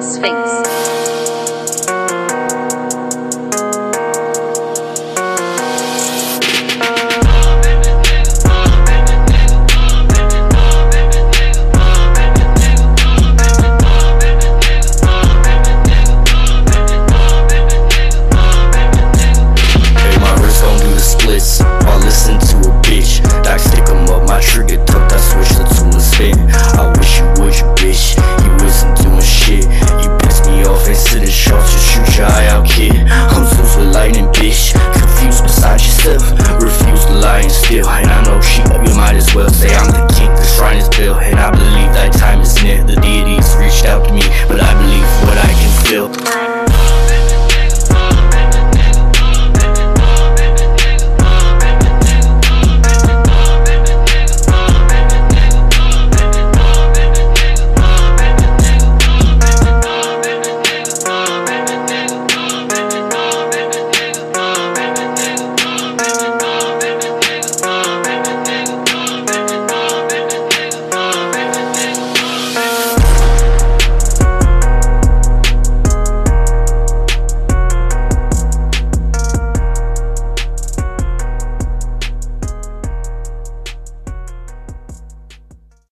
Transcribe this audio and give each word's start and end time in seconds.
Sphinx. 0.00 0.67
you. 37.78 38.17